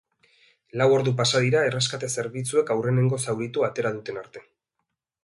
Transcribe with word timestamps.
Lau 0.81 0.87
ordu 0.93 1.11
pasa 1.19 1.41
dira 1.43 1.61
erreskate 1.69 2.09
zerbitzuek 2.21 2.71
aurrenengo 2.77 3.21
zauritua 3.27 3.69
atera 3.69 3.93
duten 3.99 4.19
arte. 4.23 4.43